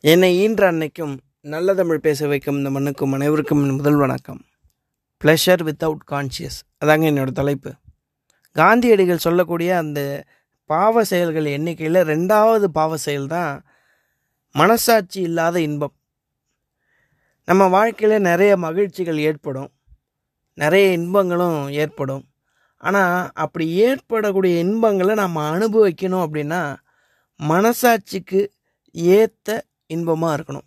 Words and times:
என்னை 0.00 0.36
ஈன்ற 0.36 0.72
அன்னைக்கும் 0.72 1.18
நல்ல 1.40 1.74
தமிழ் 1.74 2.00
பேச 2.00 2.26
வைக்கும் 2.26 2.56
இந்த 2.56 2.70
மண்ணுக்கும் 2.70 3.12
அனைவருக்கும் 3.12 3.76
முதல் 3.76 3.94
வணக்கம். 3.94 4.44
ப்ளஷர் 5.24 5.62
வித்தவுட் 5.68 6.04
கான்ஷியஸ் 6.10 6.58
அதாங்க 6.84 7.06
என்னோடய 7.10 7.30
தலைப்பு. 7.30 7.72
காந்தியடிகள் 8.52 9.16
சொல்லக்கூடிய 9.16 9.76
அந்த 9.76 10.24
பாவ 10.64 11.04
செயல்கள் 11.04 11.44
எண்ணிக்கையில் 11.44 11.94
ரெண்டாவது 11.94 12.64
பாவ 12.64 12.96
செயல் 12.96 13.26
தான் 13.26 13.66
மனசாட்சி 14.50 15.20
இல்லாத 15.20 15.60
இன்பம். 15.60 15.94
நம்ம 17.44 17.66
வாழ்க்கையில் 17.66 18.20
நிறைய 18.20 18.56
மகிழ்ச்சிகள் 18.56 19.18
ஏற்படும். 19.18 19.70
நிறைய 20.54 20.92
இன்பங்களும் 20.92 21.68
ஏற்படும். 21.68 22.24
ஆனால் 22.76 23.30
அப்படி 23.34 23.70
ஏற்படக்கூடிய 23.70 24.58
இன்பங்களை 24.58 25.14
நம்ம 25.14 25.58
அனுபவிக்கணும் 25.58 26.24
அப்படின்னா 26.26 26.76
மனசாட்சிக்கு 27.40 28.46
ஏற்ற 28.92 29.66
இன்பமாக 29.88 30.36
இருக்கணும். 30.36 30.66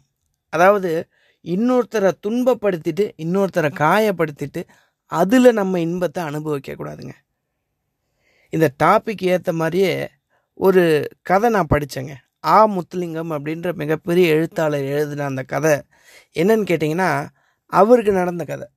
அதாவது 0.50 1.08
இன்னொருத்தரை 1.46 2.12
துன்பப்படுத்திட்டு 2.28 3.12
இன்னொருத்தரை 3.18 3.70
காயப்படுத்திட்டு 3.80 4.62
அதில் 5.12 5.54
நம்ம 5.54 5.80
இன்பத்தை 5.80 6.24
அனுபவிக்கக்கூடாதுங்க 6.24 7.14
இந்த 8.50 8.74
டாபிக் 8.84 9.24
ஏற்ற 9.24 9.54
மாதிரியே 9.54 10.10
ஒரு 10.54 11.08
கதை 11.22 11.50
நான் 11.50 11.72
படித்தேங்க 11.74 12.14
ஆ. 12.46 12.68
முத்துலிங்கம் 12.68 13.32
அப்படின்ற 13.32 13.74
மிகப்பெரிய 13.74 14.34
எழுத்தாளர் 14.34 14.84
எழுதின 14.84 15.26
அந்த 15.26 15.44
கதை. 15.44 15.82
என்னன்னு 16.36 16.66
கேட்டிங்கன்னா 16.72 17.10
அவருக்கு 17.74 18.12
நடந்த 18.12 18.44
கதை. 18.46 18.68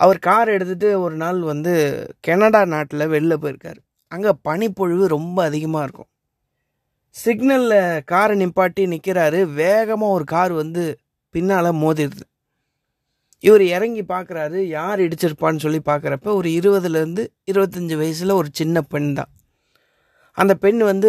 அவர் 0.00 0.18
கார் 0.18 0.48
எடுத்துகிட்டு 0.48 1.00
ஒரு 1.00 1.16
நாள் 1.16 1.40
வந்து 1.40 1.72
கனடா 2.20 2.64
நாட்டில் 2.64 3.00
வெளில 3.00 3.34
போயிருக்கார். 3.36 3.80
அங்கே 4.12 4.30
பனிப்பொழிவு 4.42 5.08
ரொம்ப 5.08 5.44
அதிகமாக 5.44 5.84
இருக்கும். 5.84 6.10
சிக்னலில் 7.14 8.04
காரை 8.04 8.34
நிப்பாட்டி 8.40 8.82
நிற்கிறாரு 8.94 9.42
வேகமாக 9.52 10.12
ஒரு 10.12 10.24
கார் 10.24 10.52
வந்து 10.52 10.98
பின்னால் 11.30 11.78
மோதிடுது. 11.82 12.24
இவர் 13.44 13.62
இறங்கி 13.62 14.02
பார்க்குறாரு 14.02 14.58
யார் 14.76 15.00
இடிச்சிருப்பான்னு 15.00 15.56
சொல்லி 15.56 15.80
பார்க்குறப்ப 15.84 16.34
ஒரு 16.34 16.48
இருபதுலேருந்து 16.48 17.26
இருபத்தஞ்சி 17.52 17.96
வயசில் 17.96 18.30
ஒரு 18.30 18.48
சின்ன 18.52 18.82
பெண் 18.82 19.12
தான். 19.14 19.30
அந்த 20.32 20.54
பெண் 20.54 20.78
வந்து 20.78 21.08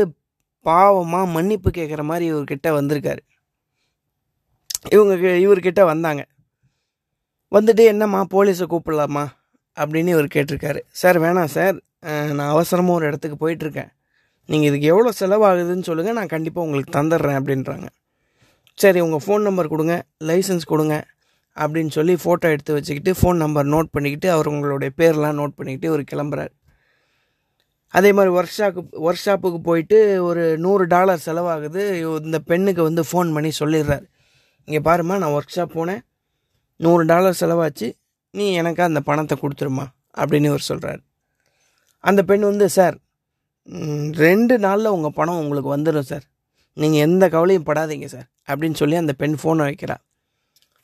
பாவமாக 0.65 1.31
மன்னிப்பு 1.31 1.69
கேட்குற 1.69 2.01
மாதிரி 2.03 2.25
இவர்கிட்ட 2.33 2.67
வந்திருக்காரு. 2.69 3.21
இவங்க 4.89 5.13
இவர்கிட்ட 5.45 5.81
வந்தாங்க. 5.85 6.21
வந்துட்டு 7.51 7.83
என்னம்மா 7.85 8.25
போலீஸை 8.33 8.65
கூப்பிடலாமா? 8.69 9.25
அப்படின்னு 9.77 10.07
இவர் 10.07 10.33
கேட்டிருக்காரு. 10.35 10.79
சார் 10.91 11.19
வேணாம் 11.21 11.53
சார். 11.57 11.77
நான் 12.37 12.49
அவசரமாக 12.49 12.97
ஒரு 12.97 13.05
இடத்துக்கு 13.05 13.37
போயிட்டுருக்கேன் 13.43 13.91
நீங்கள் 14.51 14.69
இதுக்கு 14.69 14.87
எவ்வளோ 14.93 15.11
செலவாகுதுன்னு 15.21 15.87
சொல்லுங்கள் 15.89 16.17
நான் 16.19 16.33
கண்டிப்பாக 16.35 16.65
உங்களுக்கு 16.67 16.91
தந்துடுறேன் 16.97 17.39
அப்படின்றாங்க. 17.39 17.87
சரி 18.77 18.99
உங்கள் 19.05 19.23
ஃபோன் 19.25 19.43
நம்பர் 19.47 19.71
கொடுங்க 19.73 19.95
லைசன்ஸ் 20.29 20.65
கொடுங்க 20.71 20.95
அப்படின்னு 21.57 21.91
சொல்லி 21.97 22.13
ஃபோட்டோ 22.23 22.47
எடுத்து 22.53 22.75
வச்சுக்கிட்டு 22.77 23.11
ஃபோன் 23.19 23.39
நம்பர் 23.43 23.67
நோட் 23.73 23.89
பண்ணிக்கிட்டு 23.95 24.27
அவர் 24.35 24.49
உங்களுடைய 24.53 24.91
பேர்லாம் 24.99 25.37
நோட் 25.39 25.55
பண்ணிக்கிட்டு 25.57 25.89
ஒரு 25.95 26.03
கிளம்புறாரு. 26.11 26.53
அதே 27.93 28.09
மாதிரி 28.17 28.31
ஒர்க் 28.37 28.55
ஷாப்பு 28.57 28.81
ஒர்க் 29.07 29.23
ஷாப்புக்கு 29.25 29.59
போயிட்டு 29.67 29.97
ஒரு 30.27 30.43
நூறு 30.65 30.83
டாலர் 30.93 31.23
செலவாகுது 31.27 31.83
இந்த 32.27 32.39
பெண்ணுக்கு 32.49 32.81
வந்து 32.89 33.03
ஃபோன் 33.09 33.29
பண்ணி 33.35 33.51
சொல்லிடுறாரு. 33.61 34.05
இங்கே 34.67 34.81
பாருமா 34.89 35.15
நான் 35.21 35.35
ஒர்க் 35.37 35.55
ஷாப் 35.55 35.75
போனேன் 35.77 36.01
நூறு 36.79 37.03
டாலர் 37.11 37.39
செலவாச்சு 37.41 37.87
நீ 38.33 38.45
எனக்கு 38.61 38.81
அந்த 38.87 38.99
பணத்தை 39.09 39.35
கொடுத்துருமா 39.43 39.85
அப்படின்னு 40.21 40.49
இவர் 40.51 40.67
சொல்கிறார் 40.71 41.01
அந்த 42.03 42.21
பெண் 42.29 42.45
வந்து 42.51 42.67
சார் 42.75 42.97
ரெண்டு 44.25 44.59
நாளில் 44.59 44.93
உங்கள் 44.95 45.15
பணம் 45.15 45.39
உங்களுக்கு 45.43 45.75
வந்துடும் 45.75 46.09
சார். 46.11 46.25
நீங்கள் 46.77 47.03
எந்த 47.07 47.23
கவலையும் 47.29 47.67
படாதீங்க 47.69 48.05
சார் 48.05 48.27
அப்படின்னு 48.49 48.79
சொல்லி 48.81 48.95
அந்த 48.95 49.13
பெண் 49.13 49.35
ஃபோனை 49.41 49.65
வைக்கிறார் 49.69 50.03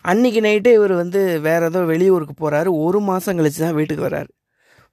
அன்றைக்கி 0.05 0.39
நைட்டே 0.45 0.71
இவர் 0.73 0.93
வந்து 0.93 1.39
வேறு 1.39 1.65
ஏதோ 1.65 1.79
வெளியூருக்கு 1.91 2.33
போகிறாரு 2.41 2.69
ஒரு 2.85 2.99
மாதம் 2.99 3.37
கழித்து 3.37 3.59
தான் 3.63 3.77
வீட்டுக்கு 3.77 4.03
வர்றாரு. 4.07 4.29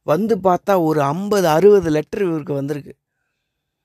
வந்து 0.07 0.35
பார்த்தா 0.37 0.75
ஒரு 0.85 1.03
ஐம்பது 1.03 1.49
அறுபது 1.49 1.91
லெட்டர் 1.91 2.23
இவருக்கு 2.23 2.55
வந்திருக்கு. 2.55 2.93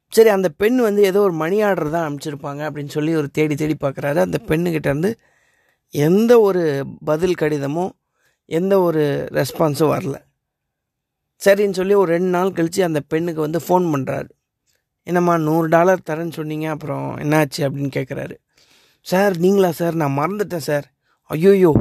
சரி 0.10 0.30
அந்த 0.30 0.50
பெண் 0.50 0.78
வந்து 0.78 1.02
ஏதோ 1.04 1.20
ஒரு 1.20 1.34
மணி 1.34 1.58
ஆர்டர் 1.62 1.90
தான் 1.96 2.06
அனுப்பிச்சிருப்பாங்க 2.08 2.62
அப்படின்னு 2.68 2.88
சொல்லி 2.88 3.16
ஒரு 3.16 3.30
தேடி 3.32 3.56
தேடி 3.56 3.76
பார்க்குறாரு. 3.82 4.16
அந்த 4.16 4.40
பெண்ணுக்கிட்ட 4.50 4.88
இருந்து 4.94 5.12
எந்த 5.94 6.42
ஒரு 6.42 6.64
பதில் 7.06 7.36
கடிதமும் 7.36 7.92
எந்த 8.46 8.74
ஒரு 8.80 9.04
ரெஸ்பான்ஸும் 9.34 9.94
வரல. 9.96 10.16
சரின்னு 11.48 11.80
சொல்லி 11.80 11.94
ஒரு 11.94 12.10
ரெண்டு 12.12 12.30
நாள் 12.30 12.52
கழித்து 12.52 12.84
அந்த 12.84 13.00
பெண்ணுக்கு 13.00 13.42
வந்து 13.42 13.60
ஃபோன் 13.68 13.86
பண்ணுறாரு 13.94 14.30
என்னம்மா 15.04 15.38
நூறு 15.38 15.68
டாலர் 15.68 16.08
தரேன்னு 16.10 16.32
சொன்னீங்க 16.32 16.68
அப்புறம் 16.70 17.18
என்னாச்சு 17.18 17.62
அப்படின்னு 17.68 17.92
கேட்குறாரு 17.98 18.36
சார் 19.06 19.38
நீங்களா 19.38 19.72
சார்? 19.72 19.96
நான் 19.96 20.18
மறந்துட்டேன் 20.18 20.66
சார். 20.70 20.86
ஐயோயோ. 21.30 21.72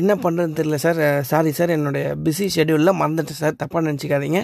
என்ன 0.00 0.14
பண்ணுறதுன்னு 0.14 0.58
தெரியல 0.60 0.74
சார். 0.74 1.22
சாரி 1.22 1.50
சார் 1.52 1.70
என்னுடைய 1.70 2.06
பிஸி 2.24 2.46
ஷெடியூலில் 2.56 2.98
மறந்துட்டேன் 3.00 3.40
சார். 3.42 3.54
தப்பாக 3.62 3.82
நினச்சிக்காதீங்க. 3.88 4.40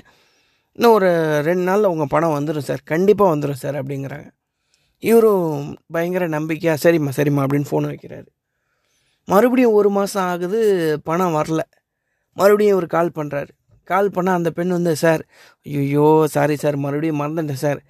இன்னும் 0.78 0.92
ஒரு 0.92 1.10
ரெண்டு 1.42 1.62
நாளில் 1.62 1.84
உங்கள் 1.84 2.10
பணம் 2.10 2.36
வந்துடும் 2.38 2.66
சார். 2.68 2.82
கண்டிப்பாக 2.84 3.36
வந்துடும் 3.36 3.60
சார் 3.64 3.74
அப்படிங்கிறாங்க. 3.74 4.28
இவரும் 4.98 5.76
பயங்கர 5.86 6.28
நம்பிக்கையாக 6.28 6.78
சரிம்மா 6.84 7.12
சரிம்மா 7.16 7.42
அப்படின்னு 7.44 7.70
ஃபோன் 7.70 7.88
வைக்கிறாரு. 7.92 8.28
மறுபடியும் 9.28 9.72
ஒரு 9.72 9.90
மாதம் 9.90 10.24
ஆகுது 10.24 10.60
பணம் 11.04 11.34
வரல. 11.34 11.60
மறுபடியும் 12.36 12.74
இவர் 12.76 12.86
கால் 12.86 13.16
பண்ணுறாரு 13.16 13.52
கால் 13.90 14.08
பண்ணால் 14.16 14.38
அந்த 14.40 14.50
பெண் 14.58 14.74
வந்து 14.76 14.92
சார் 14.96 15.22
ஐயோ 15.66 16.06
சாரி 16.34 16.56
சார் 16.56 16.76
மறுபடியும் 16.84 17.20
மறந்துட்டேன் 17.22 17.62
சார். 17.64 17.80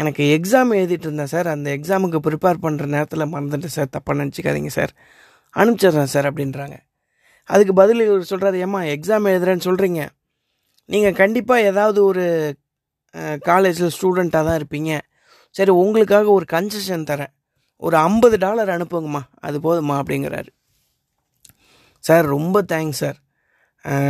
எனக்கு 0.00 0.22
எக்ஸாம் 0.36 0.72
எழுதிட்டு 0.78 1.06
இருந்தேன் 1.08 1.32
சார். 1.34 1.48
அந்த 1.54 1.68
எக்ஸாமுக்கு 1.76 2.18
ப்ரிப்பேர் 2.26 2.62
பண்ணுற 2.64 2.86
நேரத்தில் 2.96 3.30
மறந்துட்டேன் 3.34 3.76
சார். 3.76 3.90
தப்பாக 3.96 4.16
நினச்சிக்காதீங்க 4.22 4.72
சார். 4.78 4.92
அனுப்பிச்சிட்றேன் 5.54 6.12
சார் 6.14 6.28
அப்படின்றாங்க. 6.30 6.76
அதுக்கு 7.50 7.72
பதில் 7.72 8.04
இவர் 8.06 8.30
சொல்கிறாரு 8.30 8.56
ஏம்மா 8.64 8.80
எக்ஸாம் 8.94 9.28
எழுதுறேன்னு 9.32 9.66
சொல்கிறீங்க 9.68 10.00
நீங்கள் 10.88 11.18
கண்டிப்பாக 11.22 11.68
ஏதாவது 11.70 12.00
ஒரு 12.04 12.24
காலேஜில் 13.48 13.94
ஸ்டூடெண்ட்டாக 13.96 14.44
தான் 14.48 14.58
இருப்பீங்க. 14.60 14.92
சரி 15.56 15.72
உங்களுக்காக 15.82 16.26
ஒரு 16.30 16.46
கன்செஷன் 16.50 17.08
தரேன். 17.10 17.32
ஒரு 17.82 17.96
ஐம்பது 17.96 18.36
டாலர் 18.44 18.70
அனுப்புங்கம்மா. 18.76 19.22
அது 19.46 19.56
போதுமா 19.66 19.94
அப்படிங்கிறாரு. 20.00 20.50
சார் 22.04 22.26
ரொம்ப 22.36 22.58
தேங்க்ஸ் 22.72 23.00
சார். 23.02 23.18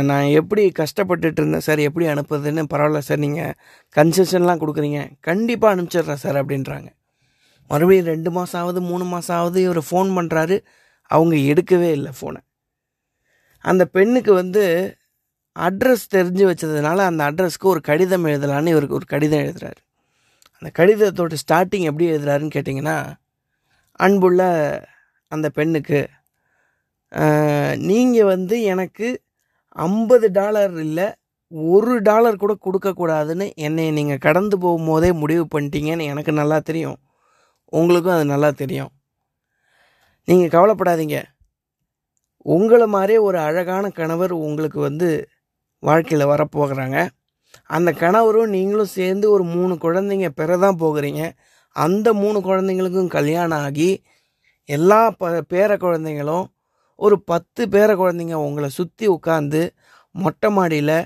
நான் 0.09 0.27
எப்படி 0.39 0.63
கஷ்டப்பட்டுட்டு 0.79 1.39
இருந்தேன் 1.41 1.65
சார் 1.67 1.79
எப்படி 1.87 2.05
அனுப்புறதுன்னு 2.13 2.63
பரவாயில்ல 2.73 3.01
சார் 3.07 3.23
நீங்கள் 3.25 3.53
கன்செஷன்லாம் 3.97 4.61
கொடுக்குறீங்க. 4.63 5.01
கண்டிப்பாக 5.27 5.73
அனுப்பிச்சிட்றேன் 5.75 6.21
சார் 6.23 6.39
அப்படின்றாங்க. 6.41 6.89
மறுபடியும் 7.71 8.09
ரெண்டு 8.13 8.29
மாதம் 8.37 8.59
ஆகுது 8.61 8.81
மூணு 8.91 9.05
மாதம் 9.13 9.37
ஆகுது 9.39 9.59
இவர் 9.67 9.81
ஃபோன் 9.89 10.11
பண்ணுறாரு 10.17 10.55
அவங்க 11.09 11.35
எடுக்கவே 11.51 11.89
இல்லை 11.97 12.11
ஃபோனை 12.19 12.41
அந்த 13.65 13.83
பெண்ணுக்கு 13.95 14.31
வந்து 14.33 14.63
அட்ரஸ் 15.55 16.05
தெரிஞ்சு 16.15 16.43
வச்சதுனால 16.49 17.05
அந்த 17.09 17.21
அட்ரஸ்க்கு 17.29 17.67
ஒரு 17.73 17.81
கடிதம் 17.89 18.27
எழுதலான்னு 18.31 18.73
இவருக்கு 18.73 18.97
ஒரு 18.99 19.07
கடிதம் 19.13 19.43
எழுதுறாரு. 19.45 19.79
அந்த 20.61 20.69
கடிதத்தோட 20.79 21.35
ஸ்டார்டிங் 21.43 21.87
எப்படி 21.89 22.05
எழுதுறாருன்னு 22.11 22.55
கேட்டிங்கன்னா 22.57 22.97
அன்புள்ள 23.99 24.41
அந்த 25.31 25.47
பெண்ணுக்கு 25.57 25.99
நீங்கள் 27.89 28.29
வந்து 28.33 28.55
எனக்கு 28.73 29.07
ஐம்பது 29.69 30.31
டாலர் 30.31 30.79
இல்லை 30.79 31.07
ஒரு 31.51 32.01
டாலர் 32.01 32.35
கூட 32.35 32.53
கொடுக்கக்கூடாதுன்னு 32.65 33.51
என்னை 33.55 33.91
நீங்கள் 33.91 34.17
கடந்து 34.17 34.57
போகும்போதே 34.57 35.13
முடிவு 35.13 35.47
பண்ணிட்டீங்கன்னு 35.55 36.03
எனக்கு 36.03 36.31
நல்லா 36.31 36.59
தெரியும். 36.59 36.97
உங்களுக்கும் 37.65 38.13
அது 38.13 38.25
நல்லா 38.25 38.51
தெரியும். 38.51 38.91
நீங்கள் 40.23 40.53
கவலைப்படாதீங்க. 40.55 41.23
உங்களை 42.41 42.87
மாதிரியே 42.87 43.19
ஒரு 43.19 43.39
அழகான 43.39 43.89
கணவர் 43.89 44.31
உங்களுக்கு 44.31 44.79
வந்து 44.79 45.27
வாழ்க்கையில் 45.79 46.27
வரப்போகிறாங்க. 46.27 47.07
அந்த 47.65 47.91
கணவரும் 47.91 48.49
நீங்களும் 48.49 48.93
சேர்ந்து 48.97 49.31
ஒரு 49.31 49.43
மூணு 49.43 49.73
குழந்தைங்க 49.75 50.29
பெற 50.29 50.57
தான் 50.57 50.79
போகிறீங்க. 50.79 51.31
அந்த 51.71 52.13
மூணு 52.13 52.39
குழந்தைங்களுக்கும் 52.39 53.07
கல்யாணம் 53.07 53.59
ஆகி 53.59 54.03
எல்லா 54.65 55.11
ப 55.11 55.29
பேர 55.53 55.77
குழந்தைங்களும் 55.77 56.45
ஒரு 56.99 57.15
பத்து 57.21 57.61
பேர 57.65 57.89
குழந்தைங்க 57.95 58.37
உங்களை 58.45 58.69
சுற்றி 58.69 59.05
உட்காந்து 59.07 59.61
மொட்டை 60.15 60.49
மாடியில் 60.49 60.97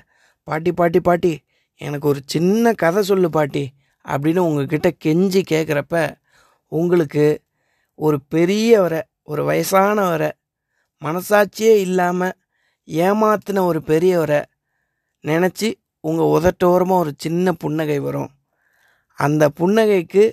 பாட்டி 0.48 0.72
பாட்டி 0.72 1.00
பாட்டி 1.00 1.34
எனக்கு 1.82 2.08
ஒரு 2.08 2.22
சின்ன 2.26 2.74
கதை 2.74 3.02
சொல்லு 3.04 3.30
பாட்டி 3.30 3.64
அப்படின்னு 4.06 4.42
உங்ககிட்ட 4.48 4.90
கெஞ்சி 5.06 5.42
கேட்குறப்ப 5.52 5.96
உங்களுக்கு 6.72 7.26
ஒரு 8.00 8.18
பெரியவரை 8.36 9.02
ஒரு 9.24 9.42
வயசானவரை 9.50 10.30
மனசாட்சியே 11.02 11.74
இல்லாமல் 11.86 12.38
ஏமாத்தின 12.88 13.64
ஒரு 13.66 13.80
பெரியவரை 13.88 14.42
நினச்சி 15.24 15.70
உங்கள் 16.04 16.32
உதட்டோரமாக 16.36 17.04
ஒரு 17.04 17.12
சின்ன 17.18 17.54
புன்னகை 17.54 18.00
வரும். 18.00 18.32
அந்த 19.18 19.44
புன்னகைக்கு 19.60 20.24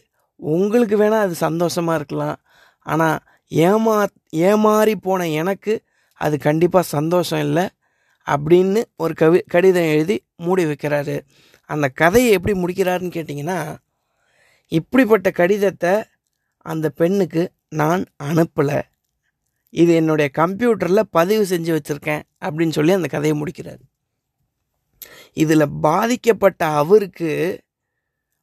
உங்களுக்கு 0.43 0.97
வேணால் 0.97 1.27
அது 1.27 1.37
சந்தோஷமாக 1.47 1.99
இருக்கலாம். 2.01 2.39
ஆனால் 2.87 3.19
ஏமா 3.50 4.06
ஏமாறி 4.37 4.97
போன 4.97 5.29
எனக்கு 5.29 5.82
அது 6.14 6.38
கண்டிப்பாக 6.38 6.87
சந்தோஷம் 6.87 7.41
இல்லை 7.41 7.69
அப்படின்னு 8.26 8.82
ஒரு 8.97 9.14
கவி 9.14 9.41
கடிதம் 9.41 9.82
எழுதி 9.82 10.25
மூடி 10.37 10.64
வைக்கிறாரு. 10.64 11.20
அந்த 11.64 11.88
கதையை 11.88 12.32
எப்படி 12.32 12.61
முடிக்கிறாருன்னு 12.61 13.14
கேட்டிங்கன்னா 13.17 13.76
இப்படிப்பட்ட 14.69 15.31
கடிதத்தை 15.31 16.02
அந்த 16.58 16.91
பெண்ணுக்கு 16.91 17.52
நான் 17.69 18.05
அனுப்பலை. 18.23 18.82
இது 19.70 19.94
என்னுடைய 19.94 20.31
கம்ப்யூட்டரில் 20.38 21.02
பதிவு 21.11 21.43
செஞ்சு 21.44 21.79
வச்சுருக்கேன் 21.79 22.23
அப்படின்னு 22.41 22.70
சொல்லி 22.70 22.93
அந்த 22.93 23.08
கதையை 23.08 23.38
முடிக்கிறார். 23.38 23.81
இதில் 25.32 25.75
பாதிக்கப்பட்ட 25.81 26.67
அவருக்கு 26.67 27.61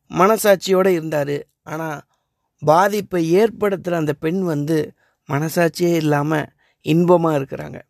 மனசாட்சியோடு 0.10 0.88
இருந்தார். 0.88 1.48
ஆனால் 1.64 2.02
பாதிப்பை 2.58 3.36
ஏற்படுத்துகிற 3.38 3.92
அந்த 3.92 4.14
பெண் 4.14 4.42
வந்து 4.42 4.96
மனசாட்சியே 5.32 5.96
இல்லாமல் 5.96 6.48
இன்பமாக 6.82 7.40
இருக்கிறாங்க. 7.40 7.82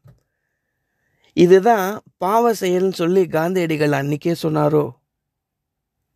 இதுதான் 1.33 2.01
பாவ 2.17 2.53
செயல்னு 2.53 2.91
சொல்லி 2.91 3.27
காந்தியடிகள் 3.27 3.91
அன்றைக்கே 3.91 4.35
சொன்னாரோ? 4.41 4.95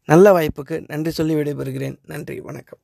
நல்ல 0.05 0.31
வாய்ப்புக்கு 0.31 0.83
நன்றி 0.87 1.11
சொல்லி 1.11 1.35
விடைபெறுகிறேன். 1.35 1.97
நன்றி 2.05 2.39
வணக்கம். 2.39 2.79